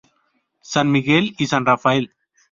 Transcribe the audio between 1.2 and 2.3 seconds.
y San Raphael.